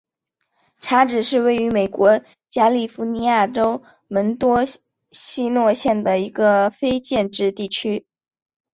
[0.79, 4.63] 叉子是位于美国加利福尼亚州门多
[5.11, 8.07] 西诺县的一个非建制地区。